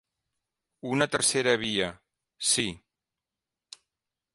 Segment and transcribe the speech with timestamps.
[0.93, 1.93] Una tercera via,
[2.55, 2.67] sí.